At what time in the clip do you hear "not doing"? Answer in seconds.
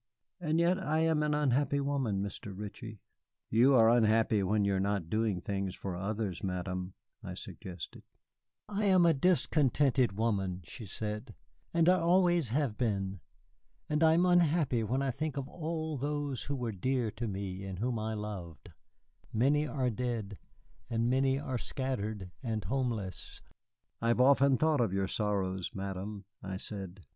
4.79-5.39